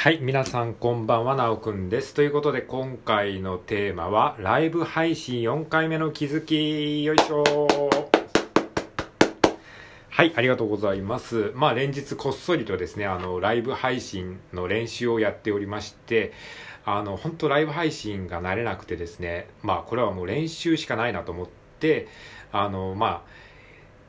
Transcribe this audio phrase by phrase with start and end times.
[0.00, 2.14] はい、皆さんこんばんは、なおくんです。
[2.14, 7.42] ということで、今回のテーマは、ライブ配信4回目の気づき、よいしょ
[10.08, 11.50] はい、ありがとうございます。
[11.56, 16.32] まあ、連日こっそりとですね、あの、ライブ配信の練習をやっておりまして、
[16.84, 21.48] あの、本当ライブ配信が慣れなくてですね、まあ、これはもう練習しかないなと思っ
[21.80, 22.06] て、
[22.52, 23.47] あの、まあ、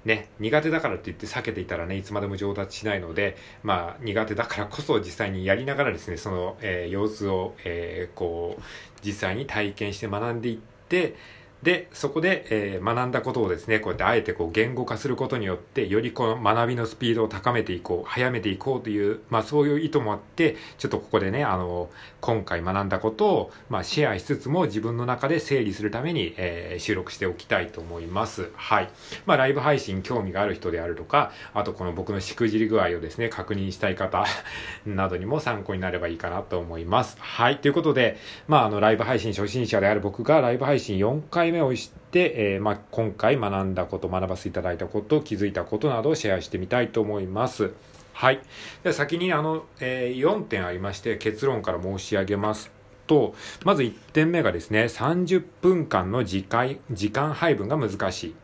[0.10, 8.62] ね、苦手だからって言って避けていたらね、いつまでも上達しないので、まあ、苦手だからこそ実際にやりながらですね、その、えー様子を、えーこう、
[9.06, 11.16] 実際に体験して学んでいって、
[11.64, 21.90] で、そこで、えー学んだことをですね、こうやってあえてこう言語化することによって、よりこの学びのスピードを高めていこう、早めていこうという、まあそういう意図もあって、ちょっとここでね、あの、
[22.22, 28.52] 今回学んだことを、まあシェアしつつも自分の中で整理するために、えー収録しておきたいと思います。
[28.56, 28.90] はい。
[29.26, 34.26] まあライブ配信興味がある人であるとか、あとこの僕のしくじり具合をですね、確認したい方
[34.86, 37.18] などにも参考になればいいかなと思います。
[37.20, 37.58] はい。
[37.58, 47.72] ということで、まああのライブ配信初心者である僕がライブ配信4回目をして、えーまあ今回学んだこと、学ばせていただいたこと、気づいたことなどをシェアしてみたいと思います。
[48.14, 48.42] はい。
[48.84, 52.72] では先にあの、えー4点ありまして、結論から申し上げます
[53.08, 53.34] と、
[53.64, 58.36] まず1点目がですね、30分間の時間時間配分が難しい。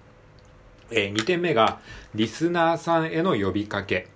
[0.92, 1.80] えー2点目が、
[2.14, 4.08] リスナーさんへの呼びかけ。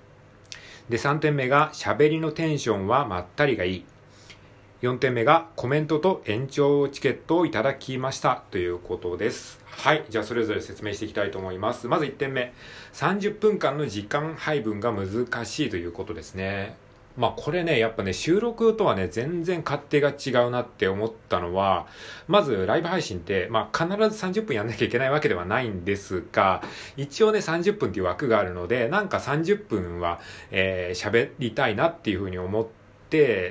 [0.89, 3.85] で、3点目が、喋りのテンションはまったりがいい。
[4.81, 8.43] 4点目が、コメントと延長チケットをいただきました。
[8.49, 9.59] ということです。
[9.65, 10.05] はい。
[10.07, 11.89] じゃあ、それぞれ説明していきたいと思います。
[11.89, 12.53] まず1点目。
[12.93, 16.77] 30分間の時間配分が難しいということですね。
[17.17, 21.85] まあこれね、やっぱね、収録とはね、全然勝手が違うなって思ったのは、
[22.29, 26.63] まずライブ配信って、まあ必ず30分やんなきゃいけないわけではないんですが、
[26.95, 30.21] 一応ね、30分っていう枠があるので、なんか30分は、
[30.51, 32.78] えー喋りたいなっていうふうに思って、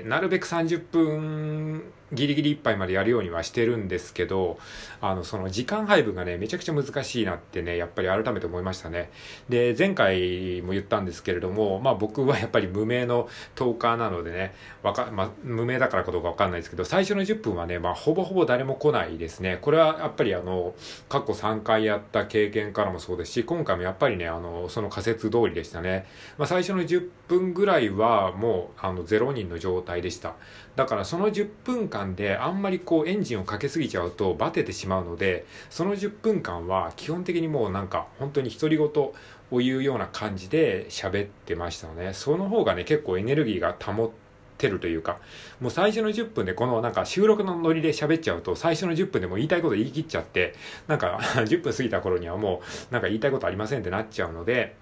[0.07, 4.59] なるべく30分ギリギリいっぱいまでやるようにはしてるんですけど、
[5.01, 9.11] あの、その時間配分がね、めちゃくちゃ難しいなってね、やっぱり改めて思いましたね。
[9.49, 19.59] で、前回も言ったんですけれども、まあ僕はやっぱり無名のトーカーなのでね、わか、まあ無名だからかどうかわかんないですけど、最初の10分はね、まあほぼほぼ誰も来ないですね。
[19.61, 20.75] これはやっぱりあの、
[21.09, 26.07] 過去3回やった経験からもそうですし、今回もやっぱりね、あの、その仮説通りでしたね。
[26.39, 30.35] まあ最初の10分ぐらいはもう、あの、0人の状態でした。
[30.79, 42.15] だからその10分間であんまりこうエンジンをかけすぎちゃうとバテてしまうので、その10分間は基本的にもうなんか本当に独り言を言うような感じで喋ってましたのね。
[42.15, 44.11] その方がね、結構エネルギーが保っ
[44.57, 45.19] てるというか、
[45.61, 50.55] もう最初の10分でこのなんか収録のノリで喋っちゃうと、最初の10分でも言いたいこと言い切っちゃって、
[50.87, 54.77] なんか 10分過ぎた頃にはもうなんか言いたいことありませんってなっちゃうので、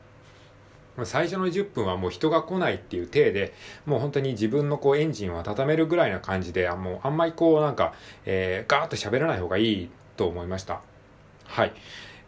[1.04, 3.52] 最初の10分はもう人が来ないっていう体で、
[3.84, 7.92] もう本当に自分のこうエンジンを温めるぐらいな感じで、もうあんまりこうなんか、
[8.24, 10.80] えー、ガーッと喋らない方がいいと思いました。
[11.44, 11.72] はい。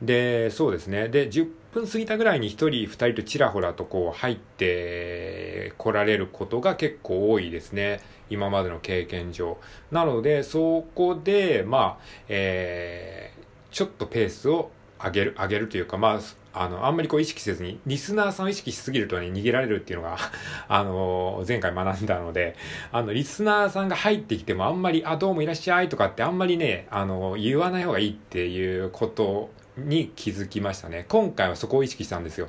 [0.03, 1.09] で、そうですね。
[1.09, 8.01] で、10分過ぎたぐらいに1人、2人とちらほらとこう入って来られることが結構多いですね。
[8.31, 9.59] 今までの経験上。
[9.91, 14.71] なので、そこで、まあ、えー、ちょっとペースを
[15.03, 16.21] 上げる、上げるというか、まあ、
[16.53, 20.17] あの、あんまりこう意識せずに、リスナーさんを意識しすぎるとね、逃げられるっていうのが、
[20.69, 22.57] あの、前回学んだので、
[22.91, 29.51] あの、リスナーさんが入ってきてもあんまり、あ、どうもいらっしゃいとかってあんまりね、あの、言わない方がいいっていうこと
[29.87, 31.07] に気づきましたね。
[31.09, 32.49] 今回はそこを意識したんですよ。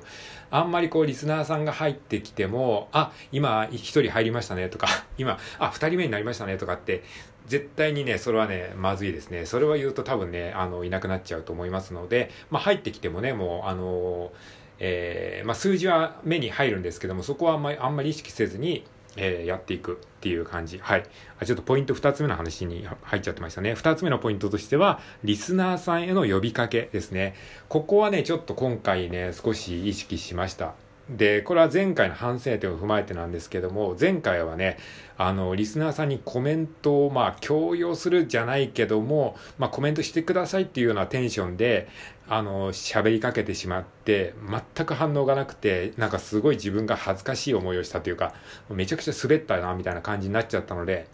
[0.52, 7.04] あんまりこうリスナーさんが入ってきても、あ、今一人入りましたねとか、 今、あ、二人目になりましたねとかって、
[7.48, 9.46] 絶対にね、それはね、まずいですね。
[9.46, 14.32] それは言うと多分ね、あの、いなくなっちゃうと思いますので、まあ入ってきてもね、もう、あの、
[14.80, 20.78] えー、まあ数字は目に入るんですけども、そこは、あんまり意識せずに、えー、やっていくっていう感じ。
[20.80, 21.03] はい。
[21.46, 23.74] ちょっとポイント2つ目の話に入っちゃってましたね。
[23.74, 27.36] 2つ目のポイントとしては、リスナーさんへの呼びかけですね。
[27.68, 30.74] ここはね、ちょっと今回ね、少し意識しました。
[31.09, 34.78] で、これは前回の反省点を踏まえてなんですけども、前回はね、
[35.18, 41.88] あの、リスナーさんにコメントを、まあ、強要するじゃないけども、まあ、コメントしてくださいっていうようなテンションで、
[42.31, 44.36] あの、喋りかけてしまって、
[44.76, 48.36] 全く反応がなくて、なんかすごい自分が恥ずかしい思いをしたというか、
[48.70, 51.08] めちゃくちゃ滑ったな、みたいな感じになっちゃったので、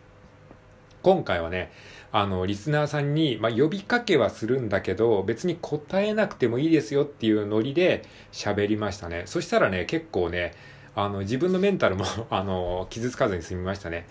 [1.03, 1.71] 今回はね、
[2.11, 8.03] あの、リスナーさんに、まあ、呼びかけはするんだけど、別に答えなくてもいいですよっていうノリで
[8.33, 9.23] 喋りましたね。
[9.25, 10.53] そしたらね、結構ね、
[10.95, 14.07] あの、自分のメンタルも あの、傷つかずに済みましたね。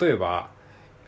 [0.00, 0.50] 例えば、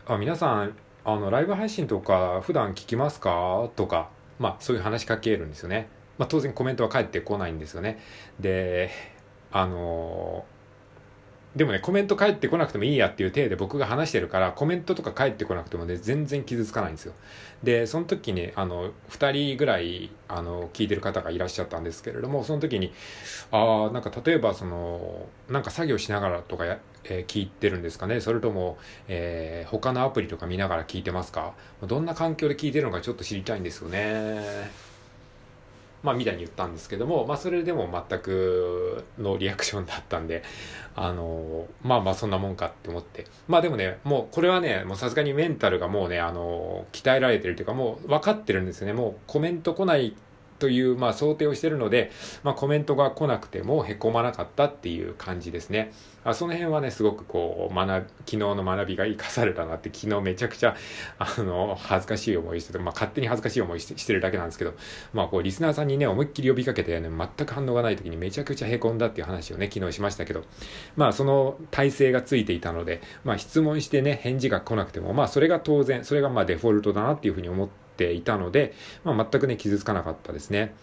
[0.07, 0.75] あ、皆さん、
[1.05, 3.69] あの、ライブ配信とか普段聞きますか？
[3.75, 4.09] とか、
[4.43, 5.87] まあ、そういう話しかけるんですよね。
[6.17, 7.97] まあ、当然コメントは返ってこないんですよね。
[8.41, 8.91] で、
[9.51, 10.45] あの
[11.55, 17.13] でもね、コメント返ってこなくてもいいやっていう体で僕が話してるから、コメントとか返ってこなくてもね、全然傷つかないんですよ。
[17.61, 22.91] で、その時に、あの、二人ぐらい、あの、聞いてる方がいらっしゃったんですけれども、その時に、
[23.51, 28.77] ああ、なんか例えばその、なんか作業しながらとかや、えー、聞いてるんですかねそれとも、
[29.09, 31.53] えー、他のアプリとか見ながら聞いてますか？
[31.85, 34.71] どんな環境で聞いてるのかちょっと知りたいんですよね。
[36.03, 40.43] まあ、みたいに言ったんですけども、まあ、それでも全くのリアクションだったんで、
[40.95, 43.25] あの、まあまあそんなもんかって思って。
[43.47, 48.93] まあでもね、もうこれはね、もうさすがにメンタルがもうね、あの、鍛えられてるというか、もう分かってるんですよね。
[48.93, 50.15] もうコメント来ない
[50.63, 52.09] という、まあ、想定をしてるので、
[52.41, 55.91] まあ、コメントが来なくてもへこまなかったっていう感じですね。
[56.23, 60.77] あその辺はね、すごくこう、学昨日の学びが生かされたなって、昨日めちゃくちゃ、
[61.19, 64.73] あの、恥ずかしい思いしてて、まあ、勝手に恥ずかしい思いしてるだけなんですけど、
[65.11, 70.45] まあ、こう、リスナーさんにね、思いっきり呼びかけてね、全く反応がない時にめちゃくちゃへこんだっていう話をね、昨日しましたけど、
[70.95, 78.73] まあ、その体制がついていたので、まあ、質問してね、返事が来なくても、まあ、それが当然、それがまあ、デフォルトだなっていうふうに思ってていたので、
[79.03, 80.75] まあ、全くね、傷つかなかったですね。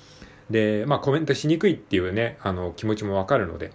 [0.51, 3.73] で、まあコメントしにくいっていうね、あの気持ちもわかるので、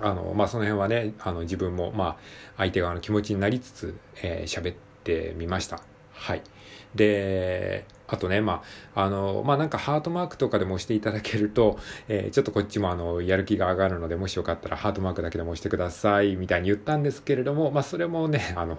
[0.00, 2.16] あの、まあその辺はね、あの自分も、まあ
[2.58, 5.80] 相手側の気持ちになりつつ、えー、喋ってみました。
[6.12, 6.42] はい。
[6.94, 8.62] で、あとね、ま
[8.94, 11.78] あ、あの、まあ、なんかハートマークとかでも押していただけると、
[12.08, 18.78] えー、ちょっとこっちもあの、やる気が上がるので、もしよかったらハートマークだけでも押してください、みたいに言ったんですけれども、まあ、それもね、あの、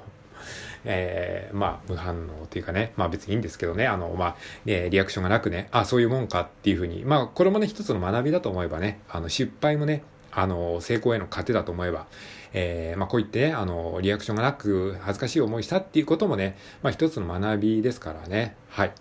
[0.86, 4.36] えー、まあ、無反応というかね、まあ別にいいんですけどね、あの、まあ、
[4.66, 12.08] えー、リアクションがなくね、あ、そういうもんかっていうふうに、まあ、これもね、一つの学びだと思えばね、あの、失敗もね、あの、成功への糧だと思えば、
[12.54, 18.56] えー、まあ、こういって、ね、あの、リアクションがなく恥ずかしい思いしたっていうこともね、まあ、一つの学びですからね。
[18.70, 18.92] はい。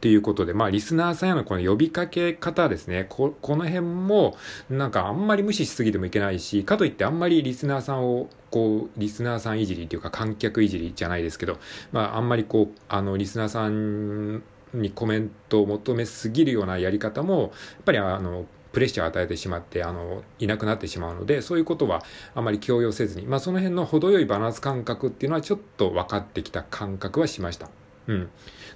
[0.00, 3.06] ということで、まあ、リスナーさんへのこの呼びかけ方ですね。
[3.08, 4.36] こ、この辺も、
[4.70, 11.58] なんかあんまり無視しすぎてもいけないし、かといってあんまりリスナーさんを、こう、リスナーさんいじりっていうか観客いじりじゃないですけど、
[11.92, 14.42] まあ、あんまりこう、あの、リスナーさん
[14.74, 17.50] にコメントを求めすぎるようなやり方も、やっ
[17.84, 22.02] ぱりあの、プレッシャーを与えてしまって、あの、いなくなってしまうので、そういうことは
[22.34, 27.70] あまり強要せずに、まあ、その辺の程よいバランス感覚っていうのはちょっと分かってきた感覚はしました。
[28.08, 28.30] うん。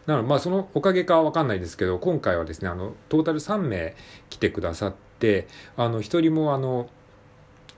[0.06, 3.94] なので、まあ、そのおかげかわかんないですけど、今回はですね、あの、トータル3名
[4.28, 5.46] 来てくださって、
[5.76, 6.88] あの、一人もあの、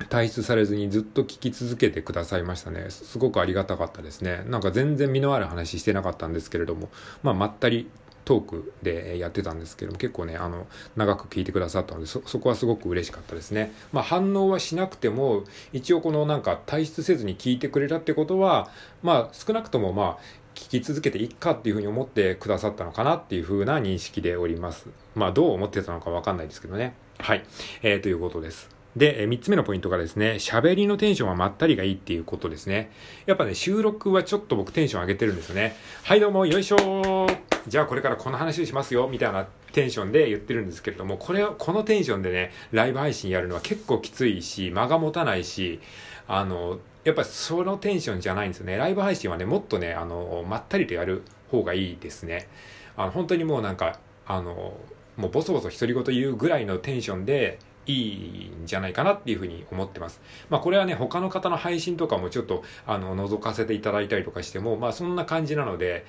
[0.08, 2.86] 退出されずにずっと聞き続けてくださいましたね。
[2.90, 4.44] すごくありがたかったですね。
[4.48, 6.88] なんか全然身のある話してなかったんですけれども、
[7.22, 7.88] まあ、まったり
[8.24, 10.66] トークでやってたんですけども、結構ね、あの、
[10.96, 13.72] 長く聞いてくださったので、そ、そこはすごく嬉しかったですね。
[13.92, 18.70] まあ、反応はしなくても、一応このなんか退出せずに聞いてくれたってことは、
[19.02, 20.18] まあ、少なくともまあ、
[20.54, 24.88] 聞き続けていっかっていうふうに思ってくださったのかなっていうふうな認識でおります。
[25.14, 26.94] まあ、どう思ってたのかわかんないですけどね。
[27.18, 27.44] はい。
[27.82, 28.82] えー、ということです。
[28.96, 32.90] で、3つ目のポイントがですね、喋りのテンションはまったりがいいっていうことですね。
[33.24, 35.76] やっぱね、収録はちょっと僕テンション上げてるんですよね。
[36.02, 37.26] はい、どうも、よいしょ
[37.66, 45.80] じゃあこれからこの話しますよ、みたいなテンションで言ってるんですけれども、これを、このテンションでね、ライブ配信やるのは結構きついし、間が持たないし、
[46.26, 48.76] あの、やっぱりそのテンションじゃないんですよね。
[48.76, 52.48] ライブ配信はね、もっとね、あの、まったりとやる方がいいですね。
[52.96, 54.76] あの、本当にもうなんか、あの、
[55.16, 60.20] もうボソボソ独り言言うぐらいのテンションでいいんじゃないかなっていうふうに思ってます。
[60.48, 66.06] まあこれはね、他の方の配信とかもちょっと、あの、覗かせていただいたりとかしても、まあそんな感じなので、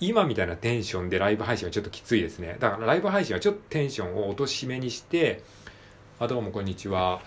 [0.00, 2.56] 今みたいなテンションでライブ配信はちょっときついですね。
[2.60, 5.42] だからライブ配信はちょっとテンションを落としめにして、
[6.20, 7.20] あ、どうもこんにちは。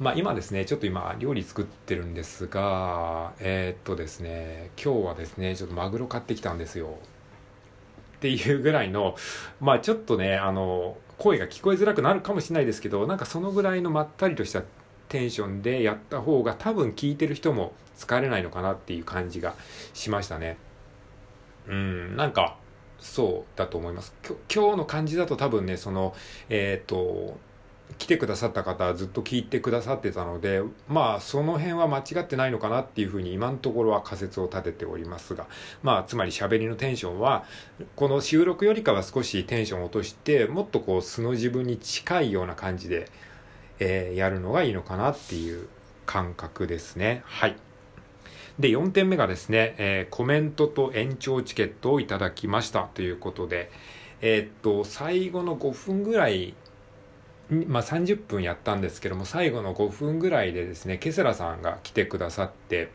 [0.00, 6.98] まあ今ですね、ちょっと今料理作ってるんですが、えー、っとですね、今日はですね、ちょっとマグロ買ってきたんですよ。
[8.16, 9.14] っていうぐらいの、
[9.60, 14.62] まあちょっとね、あの、声が聞こえづらくなるかもしれないですけど、なんかそのぐらいのまったりとした
[15.08, 19.54] テンションでやった方が多分聞いてる人も疲れないのかなっていう感じが
[19.92, 20.56] しましたね。
[21.68, 22.56] うん、なんか、
[22.98, 24.12] そうだと思います。
[24.52, 26.16] 今日の感じだと多分ね、その、
[26.48, 27.38] えっ、と、
[27.98, 35.46] 来てくださった方はずっと聞いてくださってたので、まあその辺は間違ってないのかなっていうふうに今のところは仮説を立てておりますが、
[35.82, 37.44] まあつまり喋りのテンションは、
[37.94, 43.08] この収録よりかは少しテンションを落として、もっとこう素の自分に近いような感じで、
[43.78, 45.68] えー、やるのがいいのかなっていう
[46.06, 47.22] 感覚ですね。
[47.26, 47.56] はい。
[48.58, 53.70] で、4点目がですね、えー、コメントと延長チケットをいただきましたということで、
[54.20, 56.54] えー、っと、最後の5分ぐらい
[57.50, 62.90] まあ、30分やったんですけども最後の5分ぐらいでですねケセラさんが来てくださって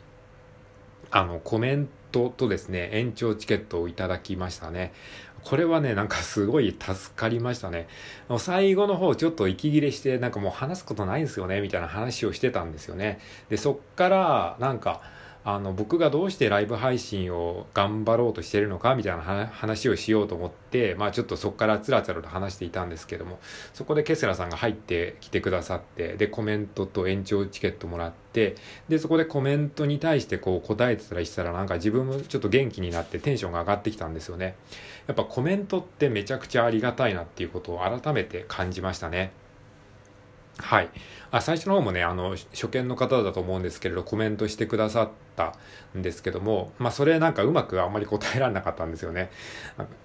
[1.12, 4.94] あの、コメントとですね、延長チケットをいただきましたね。
[5.44, 7.88] これはね、なんかすごい助かりましたね。
[8.38, 13.20] 最後の方ちょっと息切れして、なんかもう話すことないんですよね、みたいな話をしてたんですよね。
[13.50, 15.02] で、そっから、なんか、
[15.56, 23.40] あの僕がどうしてライブ配信を頑張ろうとしてるのかみたいな話をしようと思って、まあ、ちょっとそこからつらつらと話していたんですけども
[23.74, 28.58] そこでケスラさんが入ってきてくださってでコメントと延長チケットもらって
[28.90, 34.56] でそこでコメントに対してこう答えてたらしたらなんか自分もちょっと元気になってテンションが上がってきたんですよね。
[35.08, 39.32] やっぱコメントってめちゃくちゃありがたいなっていうことを改めて感じましたね。
[40.62, 40.90] はい。
[41.32, 45.56] あ最初の方もね、あの、初見の方だと思うんですけれど、コメントしてくださった
[45.98, 49.32] んですけども、まあ、それなんかうまくあんまり答えられなかったんですよね。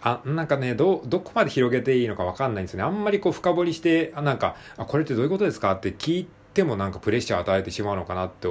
[0.00, 2.84] あ、なんかね、ど、どこまで広げていいのかわかんないんですよね。
[2.84, 8.48] あんまりこう深掘りして、あなんか、あ、これってどういうことですかって聞いてもなんかプレッシャー与えてしまうのかなって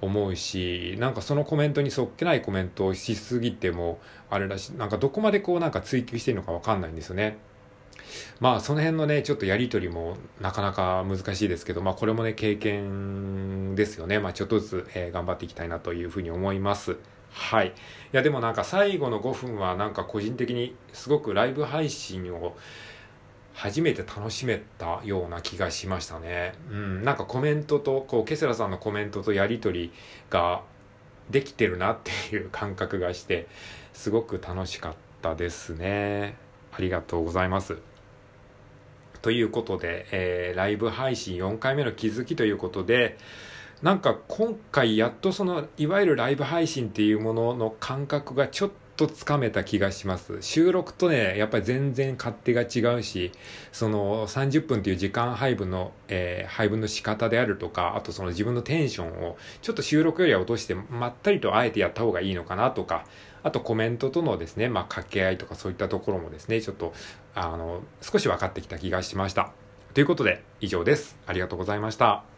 [0.00, 3.98] 思うし、なんかそのコメントにそっけないコメントをしすぎても、
[4.30, 7.38] あれだし、なんかどこまでこうなんか追求していいのかわかんないんですよね。
[8.40, 14.18] まあその辺のね、ちょっとやりとりもなかなか難しいですけど、まあこれもね、経験ですよね。
[14.18, 16.96] まあちょっとずつ、えー、頑張っていきたいなというふうに思います。
[17.30, 17.68] はい。
[17.68, 17.72] い
[18.12, 22.56] やでもなんか最後の5分はなんか個人的にすごくライブ配信を
[23.54, 26.54] 初めて楽しめたような気がしましたね。
[26.70, 27.02] うん。
[27.04, 29.92] なんかコメントと、こう、ケセラさんのコメントとやりとり
[30.28, 30.62] が
[31.30, 33.46] できてるなっていう感覚がして、
[33.92, 36.36] すごく楽しかったですね。
[36.76, 37.76] ありがとうございます。
[39.22, 43.16] ということで、えー、ライブ配信4回目の気づきということで、
[43.82, 50.40] なんか今回やっとその、いわゆるライブ配信っていうものの感覚がちょっとつかめた気がします。
[50.42, 53.32] 収録とね、やっぱり全然勝手が違うし、
[53.72, 63.04] その30分っていう時間配分の、えー、配分の仕方であるとか、あとその自分のテンションをちょっと収録よりは落としてまったりとあえてやった方がいいのかなとか、
[63.44, 66.92] あとコメントとのですね、まあ、掛け合いとかそういったところもですね、ちょっと、
[67.34, 69.52] あの、少し分かってきた気がしました。
[69.92, 71.16] ということで、以上です。
[71.26, 72.33] ありがとうございました。